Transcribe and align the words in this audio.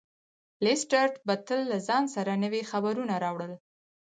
لیسټرډ 0.63 1.13
به 1.27 1.35
تل 1.47 1.59
له 1.71 1.77
ځان 1.87 2.03
سره 2.15 2.31
نوي 2.43 2.61
خبرونه 2.71 3.13
راوړل. 3.23 3.53